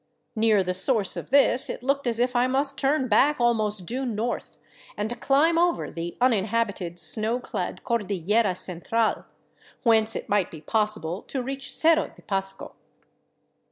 [0.35, 4.03] Near the source of this it looked as if I must turn back almost due
[4.03, 4.57] north
[4.97, 9.25] and climb over the uninhabited, snowclad Cor dillera Central,
[9.83, 12.73] whence it might be possible to reach Cerro de Pasco.